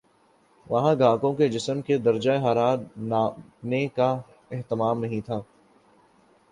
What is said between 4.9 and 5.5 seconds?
نہیں تھا